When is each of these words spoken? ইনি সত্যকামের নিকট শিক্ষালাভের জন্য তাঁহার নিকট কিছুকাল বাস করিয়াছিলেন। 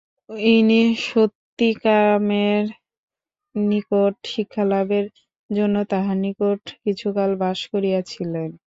ইনি 0.49 0.81
সত্যকামের 1.05 2.65
নিকট 3.55 4.15
শিক্ষালাভের 4.25 5.05
জন্য 5.49 5.75
তাঁহার 5.91 6.17
নিকট 6.25 6.61
কিছুকাল 6.83 7.31
বাস 7.41 7.59
করিয়াছিলেন। 7.71 8.49